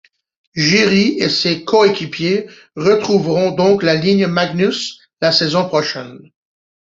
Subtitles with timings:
[0.55, 6.31] Jiri et ses coéquipiers retrouveront donc la Ligue Magnus la saison prochaine.